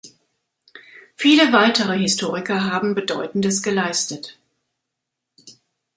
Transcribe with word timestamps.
Viele 1.15 1.53
weitere 1.53 1.95
Historiker 1.99 2.63
haben 2.71 2.95
Bedeutendes 2.95 3.61
geleistet. 3.61 4.35